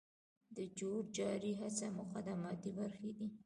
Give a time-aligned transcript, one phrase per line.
[0.55, 3.27] د جور جارې هڅې مقدماتي برخي دي.